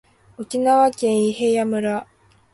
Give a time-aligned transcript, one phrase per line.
[0.37, 2.07] 沖縄県伊平屋村